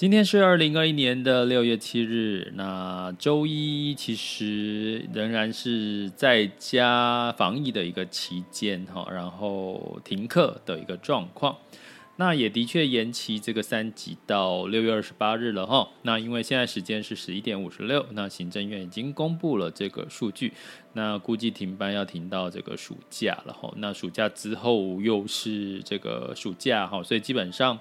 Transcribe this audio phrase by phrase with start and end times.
[0.00, 11.54] 今天是二零二一年的六月七日，那周一其实仍然是在家防疫的一个期间哈，然后停课的一个状况，
[12.16, 15.86] 那也的确延期这个三级到六月二十八日了哈。
[16.00, 20.54] 那因为现在时间是十一点五十六，那行政院已经公布了这个数据，
[20.94, 23.70] 那估计停班要停到这个暑假了哈。
[23.76, 27.78] 那暑假之后又是这个暑假哈，所以基本上。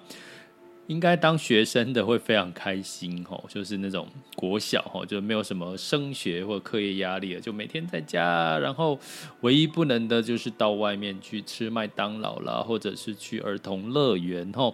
[0.89, 8.97] 应该当学生的会非常开心吼，就是那种国小吼，就没有什么升学或课业压力了，就每天在家，然后
[9.41, 14.73] 唯一不能的就是到外面去吃麦当劳啦，或者是去儿童乐园吼。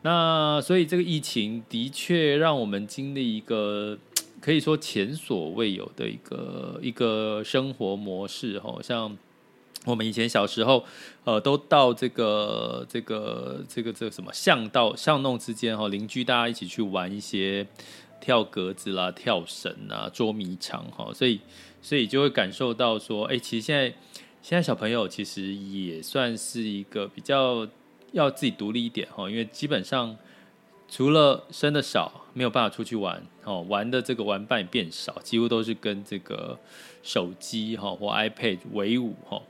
[0.00, 3.98] 那所以这个疫情的确让我们经历一个
[4.40, 9.14] 可以说前所未有的一个一个生活模式吼，像。
[9.86, 10.84] 我们以前小时候，
[11.24, 17.66] 呃，都到这个、这个、这个、这个什么巷道、巷弄之间哈，邻居大家一起去玩一些
[18.20, 21.40] 跳格子啦、跳绳啊、捉迷藏哈，所以，
[21.80, 23.86] 所以就会感受到说，哎，其实现在
[24.42, 27.66] 现在小朋友其实也算是一个比较
[28.12, 30.14] 要自己独立一点哈，因为基本上
[30.90, 36.58] 除了生的少，没有办法出去玩哦，玩的这个玩伴也变少，几乎都是跟这个
[37.02, 39.40] 手机哈或 iPad 为伍哈。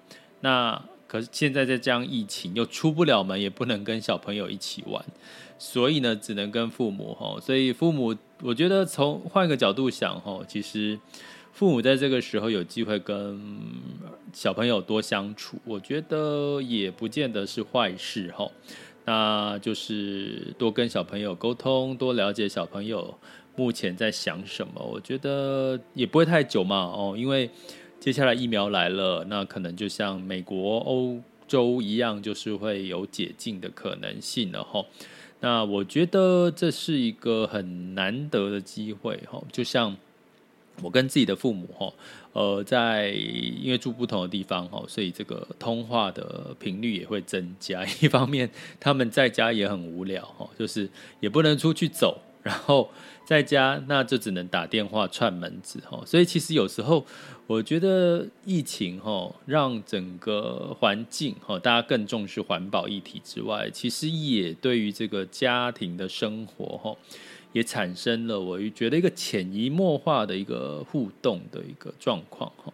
[0.41, 5.05] 那可是现在在这样疫情，又出不了门，也不能跟小朋友一起玩，
[5.59, 7.41] 所以呢，只能跟父母吼。
[7.41, 10.97] 所以父母，我觉得从换个角度想哈，其实
[11.53, 13.41] 父母在这个时候有机会跟
[14.33, 18.49] 小朋友多相处，我觉得也不见得是坏事哈。
[19.05, 23.12] 那就是多跟小朋友沟通，多了解小朋友
[23.57, 27.51] 目前在想什么，我觉得也不会太久嘛哦，因为。
[28.00, 34.83] 接下来疫苗来了，那可能就像美国、欧洲一样，就是会有解禁的可能性了哈。
[35.41, 39.43] 那我觉得这是一个很难得的机会哈。
[39.53, 39.94] 就像
[40.83, 41.93] 我跟自己的父母哈，
[42.33, 47.84] 呃，在因为住不同的地方哈，所以这个通话的频率也会增加。
[48.00, 48.49] 一方面
[48.81, 50.89] 他们在家也很无聊哈，就是
[51.21, 52.91] 也不能出去走，然后。
[53.23, 57.06] 在家那就只能打电话串门子哈，所以其实有时候
[57.47, 66.97] 我觉得疫情哈，让整个环境哈，大家更重视环保议题之外，其实也对于这个家庭的生活哈，
[67.53, 72.72] 也产生了我觉得一个潜移默化的一个互动的一个状况哈。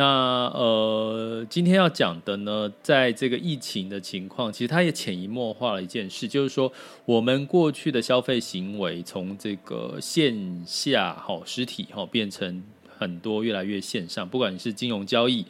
[0.00, 6.72] 那呃，今天要讲的呢，在这个疫情的情况，其实它也潜移默化了一件事，就是说，
[7.04, 12.62] 我们过去的消费行为从这个线下哈实体哈变成
[12.96, 15.44] 很多越来越线上，不管你是金融交易，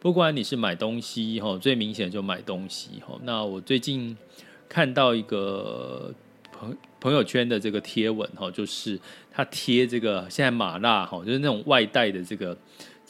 [0.00, 3.16] 不管你是买东西哈，最明显就买东西哈。
[3.22, 4.16] 那我最近
[4.68, 6.12] 看到一个
[6.50, 8.98] 朋朋友圈的这个贴文哈，就是
[9.30, 12.58] 他贴这个现在麻辣哈，就是那种外带的这个。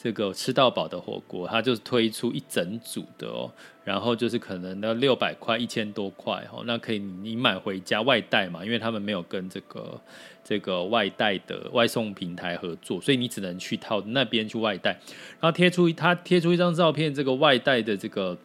[0.03, 3.49] 这个吃到饱的火锅，它就是推出一整组的哦，
[3.85, 10.01] 然后就是可能要六百块、一千多块哦，那可以你买回家外带嘛，因为他们没有跟这个
[10.43, 14.91] 这个外带的外送平台合作，所以你只能去套那边去外带。
[15.39, 18.37] 然后贴出它贴出一张照片，这个外带的这个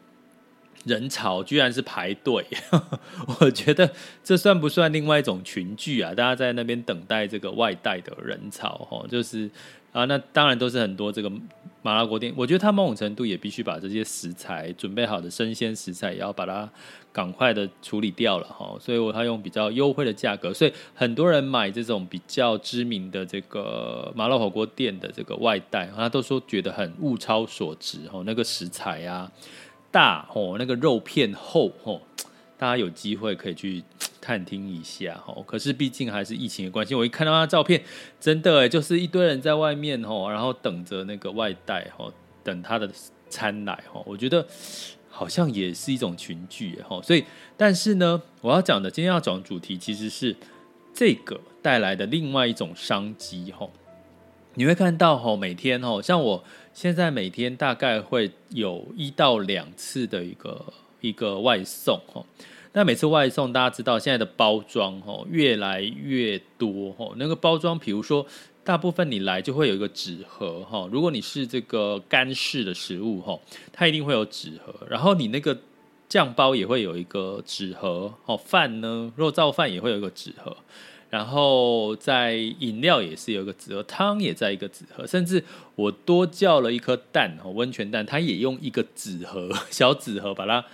[0.85, 2.45] 人潮居然是排队，
[3.41, 3.91] 我觉得
[4.23, 6.15] 这算不算另外一种群聚啊？
[6.15, 9.51] 大家在那边等待这个外带的人潮哦，就是。
[9.91, 11.33] 啊，那当然都是很多这个
[11.81, 12.33] 麻辣锅店。
[12.37, 16.71] 我觉得他某种程度也必须把这些食材准备好的生鲜食材，也要把它
[17.11, 18.77] 赶快的处理掉了哈。
[18.79, 28.23] 所以，我他用比较优惠的价格，所以很多人买这种比较知名的这个麻辣火锅店的这个外带，他都说觉得很物超所值哈。
[28.27, 29.33] 那个食材啊
[29.91, 32.01] 大哦，那个肉片厚哦，
[32.57, 33.83] 大家有机会可以去
[34.21, 35.43] 探听一下哦。
[35.47, 37.83] 可是毕竟还是疫情的关系，我一看到他照片，
[38.21, 42.13] 真的哎，就是一堆人在外面哦，然后等着那个外带哦，
[42.45, 42.91] 等他的
[43.29, 44.03] 餐来哦。
[44.07, 44.47] 我觉得
[45.09, 47.01] 好像也是一种群聚哈。
[47.03, 47.25] 所以，
[47.57, 50.37] 但是呢，我要讲的今天要讲的主题其实是
[50.93, 53.69] 这个带来的另外一种商机哈。
[54.59, 56.43] 你会看到哈，每天哈，像我
[56.75, 60.61] 现在每天大概会有一到两次的一个
[61.01, 62.21] 一个外送哈。
[62.73, 67.15] 那每次外送，大家知道现在的包装哈越来越多哈。
[67.15, 68.27] 那个包装，比如说
[68.65, 70.89] 大部分你来就会有一个纸盒哈。
[70.91, 73.39] 如果你是这个干式的食物哈，
[73.73, 74.75] 它一定会有纸盒。
[74.91, 75.57] 然后你那个
[76.09, 78.37] 酱包也会有一个纸盒哦。
[78.37, 80.57] 饭呢，肉燥饭也会有一个纸盒。
[81.11, 85.43] 然后在饮料也是有一个纸盒，汤也在一个纸盒，甚至
[85.75, 90.65] 我多叫了一颗蛋哦，温泉蛋，它也用一个纸盒， 小纸盒把它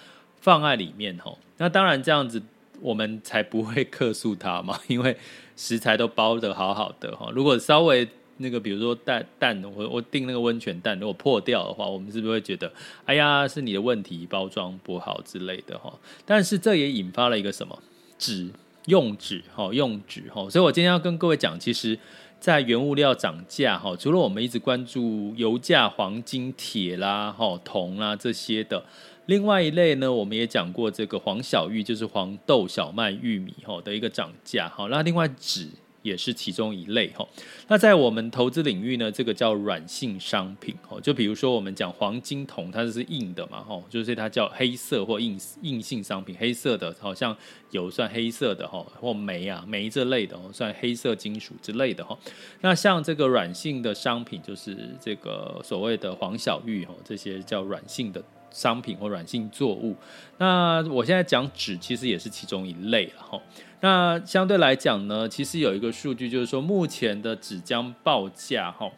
[0.41, 1.39] 放在里面哦。
[1.59, 2.43] 那当然这样子
[2.81, 5.17] 我们才不会客诉它嘛，因为
[5.57, 7.31] 食材都包得好好的哈。
[7.33, 8.09] 如果稍微
[8.39, 12.73] 那个，比如说蛋蛋，我我订那个温泉蛋，如果破掉的话，我们是不是会觉得，
[13.05, 15.97] 哎呀，是你的问题，包装不好之类的哈？
[16.27, 17.81] 但是这也引发了一个什么
[18.19, 18.51] 纸。
[18.87, 21.99] 用纸哈，用纸哈，所以我今天要跟各位讲，其实，
[22.39, 28.85] 在原物料涨价哈，除了我们一直关注油价、黄金、铁啦、哈铜啦这些的，
[29.27, 35.69] 另外一类呢，我们也讲过这个黄小玉，就是黄豆、小麦、玉米哈的一个涨价哈，那另外纸。
[36.05, 37.27] 也是其中一类哈。
[37.67, 41.01] 那在我们投资领域呢，这个叫软性商品哦。
[41.01, 47.35] 就比如说我们讲黄金铜，它是硬的嘛哈，就是它叫黑色或硬硬性商品，黑色的好像
[47.71, 52.17] 有算黑色的哈，或煤啊煤这类的哦，算黑色金属之类的哈。
[52.61, 59.97] 那像这个软性的商品，就是这个所谓的黄小玉哈，这些叫软性的商品或软性作物。
[60.37, 63.41] 那我现在讲纸，其实也是其中一类了哈。
[63.85, 68.91] 那相对来讲呢，其实有一个数据，就是说目前的纸浆报价，哈，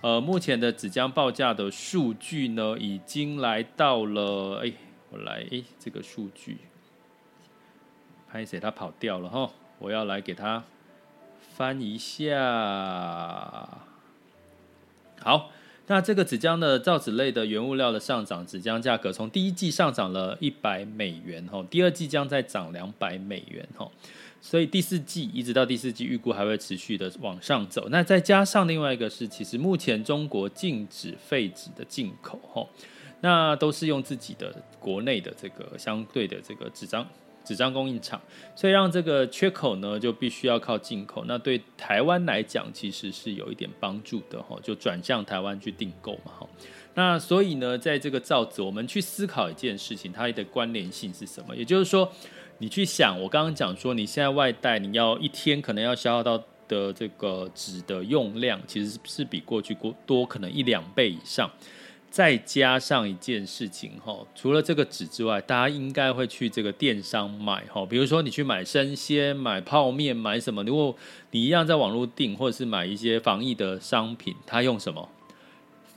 [0.00, 4.72] 呃，目前的纸浆报价的数据呢，已经来到了，哎，
[5.10, 6.58] 我来，哎，这个数据，
[8.28, 8.58] 拍谁？
[8.58, 9.48] 他跑掉了哈，
[9.78, 10.64] 我要来给他
[11.54, 12.34] 翻一下，
[15.20, 15.52] 好。
[15.88, 23.90] 那这个纸浆的造纸类的原物料的上涨，纸浆价格从第一季上涨了一百美元哈，第二季将再涨两百美元哈，
[24.42, 27.88] 所以第四季一直到第四季预估还会持续的往上走。
[27.90, 32.68] 那再加上另外一个是，其实目前中国禁止废纸的进口吼，
[33.20, 37.08] 那都是用自己的国内的这个相对的这个纸张。
[37.44, 38.22] 纸张供应厂，
[38.54, 41.24] 所以让这个缺口呢，就必须要靠进口。
[41.26, 46.48] 那对台湾来讲，其实是有一点帮助的吼，就转向台湾去订购嘛吼。
[46.94, 51.56] 那所以呢，在这个造纸，我们去思考一件事情，它的关联性是什么？
[51.56, 52.12] 也就是说，
[52.62, 61.50] 你去想，我刚刚讲说，你现在外带，你要一天可能要消耗到的这个纸的用量，其实是比过去过多可能一两倍以上。
[62.08, 70.94] 再加上一件事情哈，除了这个纸之外，大家应该会去这个电商买哈，比如说你去买生鲜、买泡面、买什么，如果
[71.32, 75.08] 你一样在网络订，或者是买一些防疫的商品，它用什么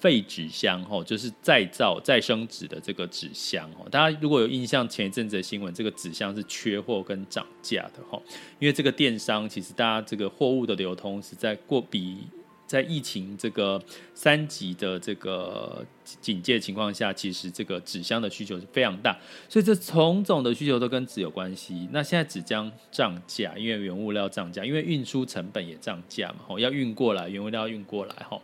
[0.06, 3.90] 废纸箱哦，就是再造再生纸的这个纸箱哦。
[3.90, 8.22] 大家如果有印象，前一阵子的新闻，这个纸箱是缺货跟涨价的哈，
[8.60, 12.18] 因为这个电商其实大家这个货物的流通是在过比。
[12.68, 13.82] 在疫情这个
[14.14, 19.16] 三级的这个警戒情况下，其实这个纸箱的需求是非常大，
[19.48, 21.88] 所以这种种的需求都跟纸有关系。
[21.92, 28.42] 那现在纸浆涨价，因为原物料涨价，因为运输成本也涨价嘛，吼，要运过来，原物料运过来，吼，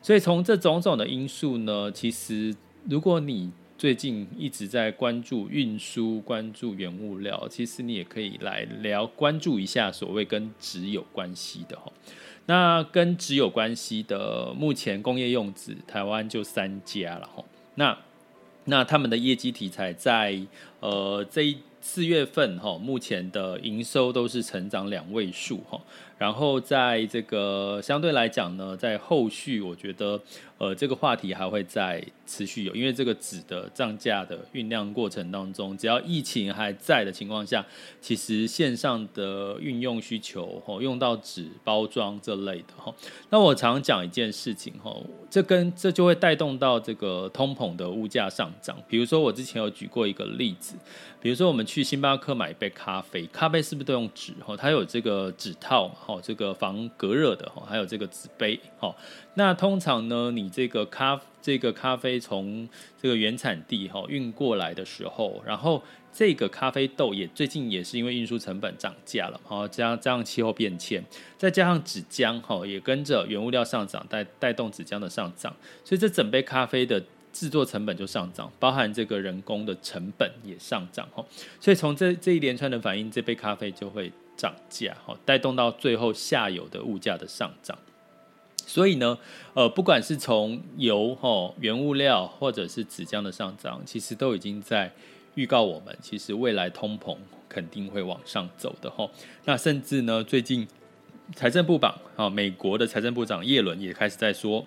[0.00, 2.54] 所以从这种种的因素呢，其实
[2.88, 11.92] 如果你最近一直在关注运输、关注原物料，其实你也可以来聊关注一下所谓跟纸有关系的，吼。
[12.46, 17.44] 那跟纸有关系的，目前工业用纸台湾就三家了吼。
[17.76, 17.96] 那
[18.64, 20.38] 那他们的业绩题材在
[20.80, 25.78] 呃这一四月份哈，目前的营收都是成长两位数哈。
[26.16, 30.18] 然后在这个相对来讲呢，在后续我觉得
[30.56, 37.66] 呃这个话题还会再持续有，因为这个纸的涨价的酝酿过程当中，只要疫情还在的情况下，
[38.00, 42.94] 其实线上的运用需求哦，用到纸包装这类的哈。
[43.28, 44.96] 那我常讲一件事情哈，
[45.28, 48.78] 这跟这就会带动到这个通膨的物价上涨。
[48.88, 50.76] 比如说我之前有举过一个例子，
[51.20, 54.32] 比如说我们去去星巴克买一杯咖啡，咖啡是不是都用纸？
[54.46, 58.94] 哈，它有这个纸套，哈，这个防隔热的，哈，还有这个纸杯，哈。
[59.34, 62.68] 那通常呢，你这个咖这个咖啡从
[63.02, 71.04] 这个原产地哈运过来的时候，然后这个咖啡豆也最近也是因为运输成本涨价了，哈，加加上气候变迁，
[71.36, 75.52] 再加上纸浆哈也跟着原物料上涨，带带动纸浆的上涨，
[75.84, 77.02] 所以这整杯咖啡的。
[77.34, 81.26] 制作成本就上涨，包含这个人工的成本也上涨哈，
[81.60, 87.76] 所以从这这一连串的反应，这杯咖啡就会涨价哈，带动到最后下游的物价的上涨。
[88.64, 89.18] 所以呢，
[89.54, 94.92] 呃，不管是从油哈原物料，或者是纸浆的上涨，其实都已经在
[95.34, 97.16] 预告我们，其实未来通膨
[97.48, 99.10] 肯定会往上走的哈。
[99.44, 100.68] 那甚至呢，最近
[101.34, 104.64] 财政部长啊，美国的财政部长叶伦也开始在说，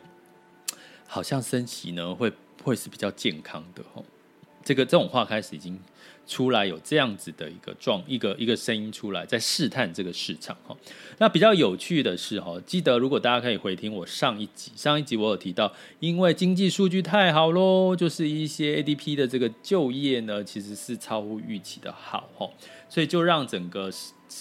[1.08, 2.30] 好像升息呢会。
[2.68, 4.04] 会是比较健康的哈，
[4.62, 5.80] 这个这种话开始已经
[6.28, 10.76] 出来，有这样子的一个状一个一个声音出来，在试探这个市场哈。
[11.18, 15.72] 那比较有趣的是哈，记得如果大家可以回听我上一集，上一集我有提到，
[16.02, 22.50] 因为经济数据太好喽，就是一些 ADP 的这个就业呢，其实是超乎预期的好哈，
[22.90, 23.90] 所以就让整个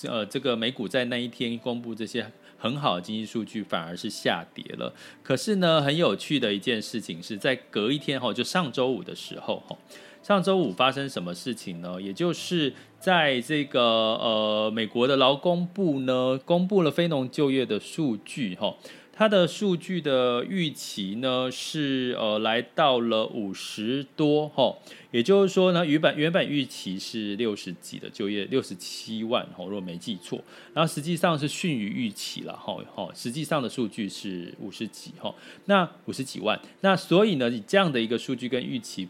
[0.02, 2.28] 呃这个美股在那一天公布这些。
[2.58, 9.76] 很好的经济数据反而是下跌了，可是呢，很有趣的一件事情是在隔一天哈，就上周五的时候哈，
[10.22, 12.00] 上周五发生什么事情呢？
[12.00, 18.75] 也就是在这个呃美国的劳工部呢，公布了非农就业的数据哈。
[19.18, 24.76] 它的数据的预期呢是呃来到了五十多哈，
[25.11, 30.38] 也就是说呢，原本原本预期是六十几的就业，六十七万哈，如果没记错，
[30.75, 39.08] 然后实际上是逊于预期了哈哈，实际上的数据是五十几哈，那五十几万，那所以呢，以这样的一个数据跟预期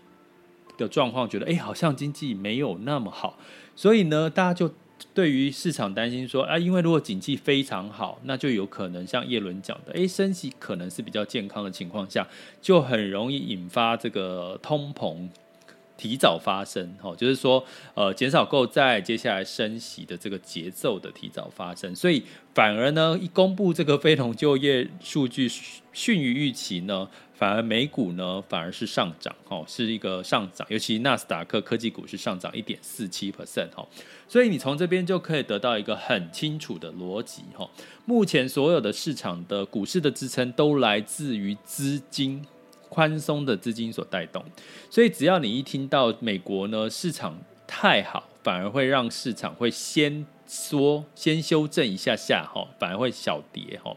[0.78, 3.36] 的状况，觉得哎，好像经济没有那么好，
[3.75, 4.72] 所以呢，大家就。
[5.12, 12.26] 对于市场担心说啊，因为如果景气非常好，那就有可能像叶伦讲的，诶，升息可能是比较健康的情况下，
[12.60, 15.28] 就很容易引发这个通膨
[15.96, 22.22] 提早发生，哈，就是说呃减少购债，接下来升息的这个节奏的提早发生，所以
[22.54, 25.50] 反而呢，一公布这个非农就业数据
[25.92, 27.08] 逊于预期呢。
[27.37, 33.87] 反而美股呢，反而是上涨，哦，是一个上涨，尤其纳斯达克科技股是上涨一点四七 percent，哈，
[34.26, 37.69] 所以你从这边就可以得到一个很清楚的逻辑，哈，
[38.07, 42.43] 目前所有的市场的股市的支撑都来自于资金
[42.88, 44.43] 宽松的资金所带动，
[44.88, 53.94] 所以只要你一听到美国呢市场太好，反而会让市场会先缩，先修正一下下，哈，反而会小跌，哈。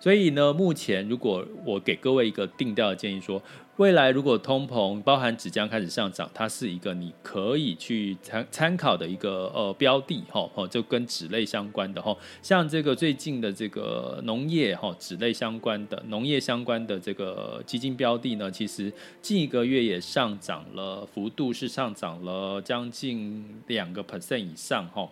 [0.00, 3.42] 所以呢，目前如果我给各位一个定调的建议说，
[3.78, 25.08] 未来如果通膨包含纸浆开始上涨，它是一个你可以去参参考的一个呃标的哈，哦，就跟纸类相关的哈，像这个最近的这个农业哈纸类相关的农业相关的这个基金标的呢，其实近一个月也上涨了，幅度是上涨了将近两个 percent 以上哈。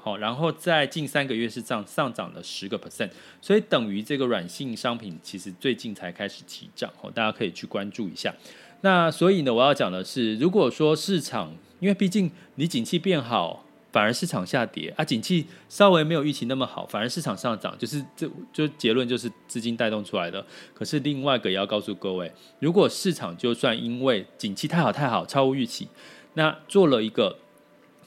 [0.00, 8.32] 好，然后在近三个月是涨上涨了十个 percent，所以等于这个软性商品其实最近才开始起涨，哦，大家可以去关注一下。
[8.80, 20.44] 那所以呢，我要讲的是，如果说市场，因为毕竟你景气变好，反而市场下跌啊，景气稍微没有预期那么好，反而市场上涨，就是这就结论就是资金带动出来的。
[20.72, 25.88] 可是另外一个也要告诉各位，如果市场就算因为景气太好太好，超乎预期，
[26.34, 27.36] 那做了一个。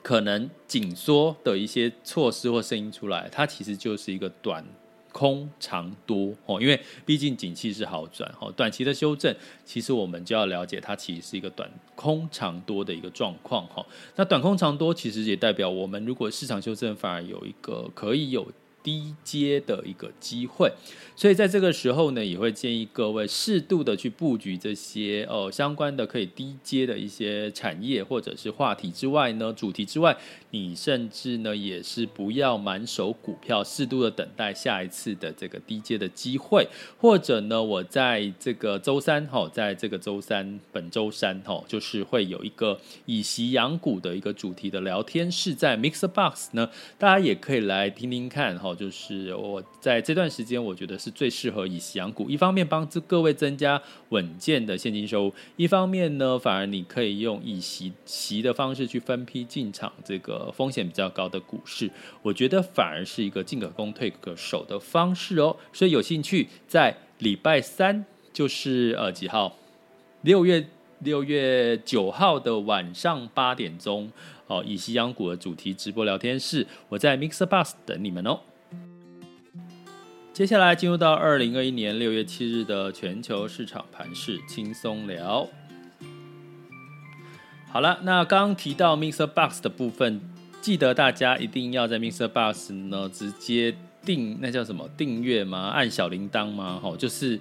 [0.01, 4.65] 可能紧缩的一些措施或声音出来，它其实就是一个短
[5.11, 13.85] 空长多哦，因为毕竟景气是好转哦，短期的修正，其实我们就要了解它其实是一个短空长多的一个状况哈。
[14.15, 18.51] 那短空长多其实也代表我们如果市场修正反而有一个可以有。
[18.83, 20.71] 低阶的一个机会，
[21.15, 30.17] 所以在这个时候呢，也会建议各位适度的去布局这些呃相关的可以低阶的一些产业或者是话题之外呢，主题之外，
[30.51, 36.67] 你甚至呢也是不要满手股票，适度的等待下一次的这个低阶的机会，
[36.99, 48.75] 或者呢，我在这个周三哈，在这个周三本周三哈，就是会有一个以息养股的一个主题的聊天室在 Mix Box 呢，大家也可以来听听看哈。
[48.75, 52.29] 就是我在这段时间，我觉得是最适合以息养股。
[52.29, 61.91] 一方面帮助各位增加稳健的现金收入，一方面呢，反而你可以用以息息的方式去分批进场这个风险比较高的股市。
[62.21, 65.57] 我觉得反而是一个进可攻退可守的方式哦。
[65.73, 69.57] 所以有兴趣在礼拜三，就是呃几号？
[70.21, 70.65] 六月
[70.99, 74.09] 六月九号的晚上八点钟。
[74.47, 78.41] 哦，以西洋股的主题直播聊天室，我在 Mixer Bus 等你们哦。
[80.33, 85.47] 接下来进入到二零二一年六月七日的全球市场盘势轻松聊。
[87.71, 90.19] 好了，那刚提到 Mixer Box 的部分，
[90.59, 93.73] 记得大家一定要在 Mixer Box 呢直接
[94.03, 95.69] 订，那叫什么订阅吗？
[95.73, 96.77] 按小铃铛吗？
[96.83, 97.39] 吼，就是。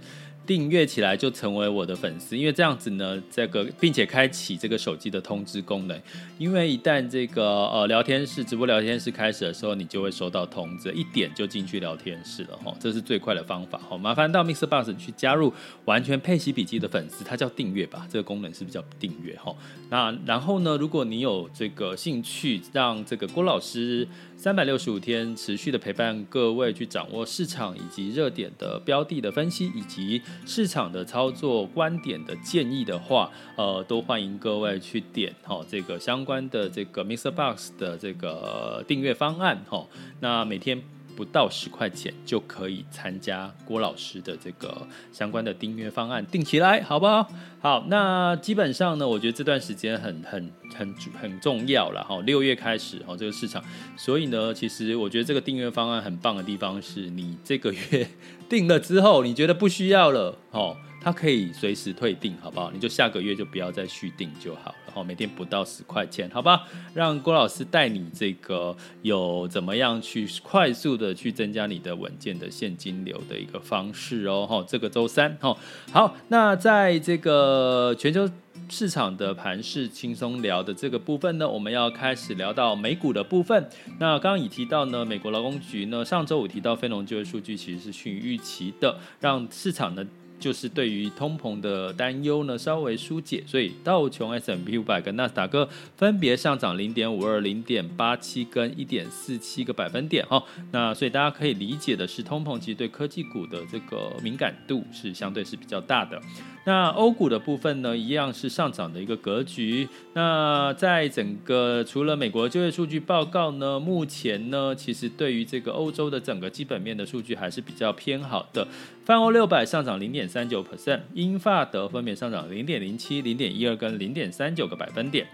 [0.50, 5.96] 订阅起来就成为我的粉丝，因为这样子呢，这个并且开启这个手机的通知功能，
[6.38, 13.96] 因为一旦这个呃聊天室直播聊天室开始的时候，你就会收到通知，一点就进去聊天室了哈，这是最快的方法哈。
[13.96, 15.54] 麻烦到 MixerBox 去加入
[15.84, 19.54] 完全配息笔记的粉丝，它叫订阅吧，这个功能是不是叫订阅哈？
[19.88, 24.08] 那然后呢，如果你有这个兴趣，让这个郭老师。
[24.42, 37.30] 三百六十五天持续的陪伴各位去掌握市场以及热点的标的的分析，以及市场的操作观点的建议的话，呃，都欢迎各位去点哈这个相关的这个 Mr.
[37.30, 39.86] Box 的这个订阅方案哈。
[40.20, 40.82] 那每天。
[41.20, 47.30] 不到十块钱就可以参加郭老师的这个相关的订阅方案，订起来好不好？
[47.60, 52.18] 好，那基本上呢，我觉得这段时间很很很很重要了哈。
[52.22, 53.62] 六月开始哈，这个市场，
[53.98, 58.08] 所以呢，其实我觉得这个订阅方案很棒的地方是，你这个月
[58.48, 60.74] 订了之后，你觉得不需要了哦。
[61.02, 62.70] 它可以随时退订，好不好？
[62.70, 64.74] 你就下个月就不要再续订就好。
[64.86, 66.64] 然后每天不到十块钱，好吧？
[66.92, 74.46] 让郭老师带你这个有怎么样去快速的去增加你的稳健的现金流的一个方式哦。
[74.46, 75.56] 哈，这个周三，哈，
[75.92, 76.16] 好。
[76.28, 78.28] 那在这个全球
[78.68, 83.70] 市场的盘势轻松聊的这个部分呢，我们要开始聊到美股的部分。
[83.98, 90.04] 那刚刚已提到呢，美国劳工局呢上周五提到非农就业数据其实是逊于预期的，让市场呢。
[90.40, 100.42] 就是对于通膨的担忧呢，稍微疏解，所以道琼 s m p 五百跟纳斯达克分别上涨零点五二、零点八七跟一点四七个百分点哈。
[100.72, 106.20] 那所以大家可以理解的是，通膨其实对科技股的这个敏感度是相对是比较大的。
[106.64, 109.88] 那欧股的部分呢，一样是上涨的一个格局。
[110.12, 118.68] 那在整个除了美国就业数据报告呢，目前呢，其实对于这个欧洲的整个基本面的数据还是比较偏好的。
[119.04, 125.26] 泛欧六百上涨零点三九 percent，英法德分别上涨零点零七、零点一二跟零点三九个百分点。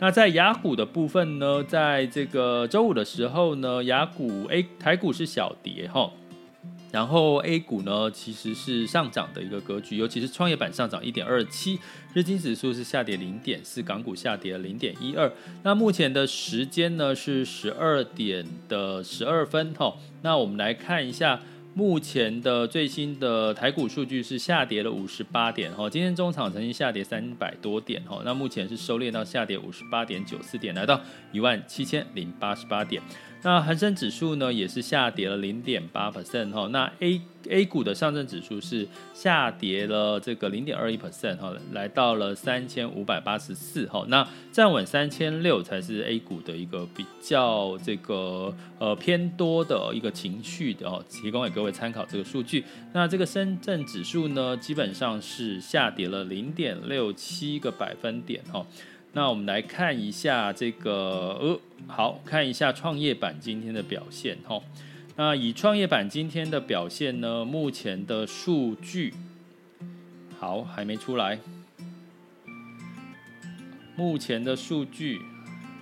[0.00, 6.10] 那在雅股的部分呢，在这个周五的时候呢，雅股 A 台股是小跌哈。
[6.90, 11.78] 然后 A 股呢，其实是上涨的一个格局，尤其是创业板上涨一点二七，
[12.14, 15.30] 日经指数是下跌零点四，港股下跌零点一二。
[15.62, 19.94] 那目前的时间呢是十二点的十二分哈。
[20.22, 21.38] 那我们来看一下
[21.74, 25.88] 目前的最新的台股数据是下跌了五十八点哈。
[25.90, 30.98] 今天中场曾经下跌三百多点哈，那目前是收敛到下跌五十八点九四点，来到
[31.32, 33.02] 一万七千零八十八点。
[33.42, 36.66] 那恒生指数呢，也是下跌了零点八 percent 哈。
[36.72, 44.04] 那 A A 股的上证指数是下跌了这个零点二一 percent 哈，来到了三千五百八十四哈。
[44.08, 52.64] 那站稳三千六才是 A 股的一个比较这个呃偏多的一个情绪的哦，提供给各位参考这个数据。
[52.92, 58.66] 那这个深圳指数呢，基本上是下跌了零点六七个百分点哈。
[59.12, 64.60] 那我们来看一下这个，呃，好，看一下创业板今天的表现哈。
[65.16, 69.12] 那以创业板今天的表现呢，目前的数据，
[70.38, 71.38] 好，还没出来，
[73.96, 75.20] 目前的数据。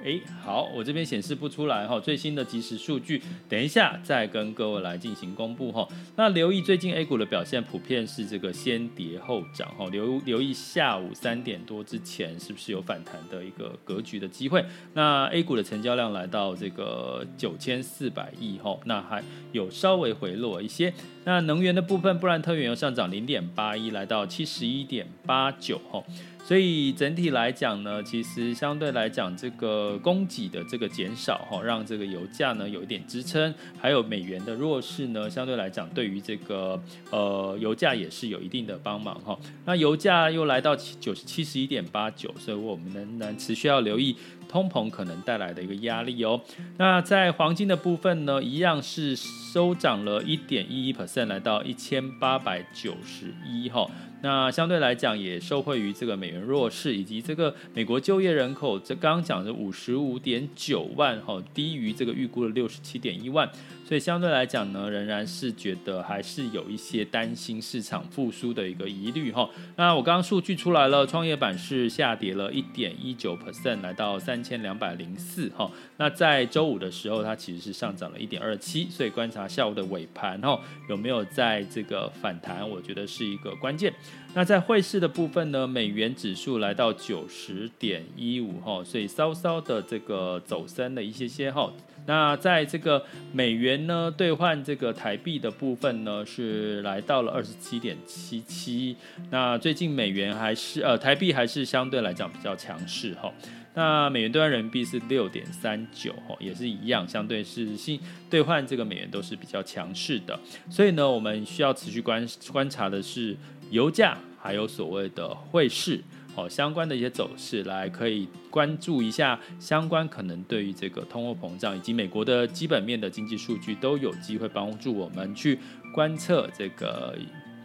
[0.07, 5.85] 哎，好，我这边显示不出来哈，最新的即时数据，等一下再跟各位来进行公布哈。
[6.15, 9.89] 那留意最近 A 股的表现，普遍是这个先跌后涨哈。
[9.91, 14.65] 留留意下午三点多之前是不是有反弹的一个格局的机会？
[14.95, 20.95] 那 A 股的成交量来到这个九千四百亿哈，那还有稍微回落一些。
[21.27, 26.01] 那能源的部分，布兰特原油上涨零点八一，来到七十一点八九哈。
[26.45, 39.37] 所以整体来讲呢，其实相对来讲，这个供给的这个减少哈，让这个油价呢有一点支撑，还有美元的弱势呢，相对来讲，对于这个呃油价也是有一定的帮忙哈。
[39.65, 44.15] 那油价又来到九十七十一点八九，所以我们仍然持续要留意
[44.49, 46.41] 通膨可能带来的一个压力哦。
[46.79, 53.87] 那在黄金的部分呢，一样是收涨了一点一一 percent，来到一千八百九十一哈。
[54.23, 63.49] 那相对来讲，也受惠于这个美元弱势，以及这个美国就业人口，这刚刚讲的五十五点九万，哈，低于这个预估的六十七点一万，
[63.85, 69.49] 所以相对来讲呢，仍然是觉得还是有一些担心市场复苏的一个疑虑，哈。
[69.77, 75.71] 那我刚刚数据出来了，创业板是下跌了一点一九 percent，来到三千两百零四哈。
[75.99, 83.93] 那在周五的时候，它其实是上涨了一点二七，所以观察下午的尾盘哈有没有在这个反弹，我觉得是一个关键。
[84.35, 91.73] 那在汇市的部分呢，美元指数来到九十点一五哈，所以稍稍的这个走升了一些些哈。
[92.05, 98.95] 那在这个美元呢兑换这个台币的部分呢，是来到了二十七点七七。
[99.31, 103.33] 那最近美元还是呃台币还是相对来讲比较强势哈。
[103.75, 110.39] 那美元兑换人民币是六点三九哈，也是一样，相对是新兑换这个美元都是比较强势的。
[110.71, 113.37] 所以呢，我们需要持续观观察的是
[113.71, 116.03] 油价还有所谓的汇市。
[116.39, 125.59] 哦，相关的一些走势，来可以关注一下相关可能对于这个通货膨胀以及美国的基本面的经济数据都有机会帮助我们去
[125.95, 127.17] 观测这个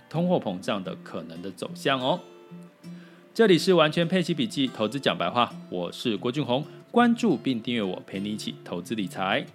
[0.09, 2.17] 通货膨胀的可能的走向哦。
[3.33, 9.45] 这里是完全配息笔记投资讲白话，我是郭俊宏，关注并订阅我，陪你一起投资理财。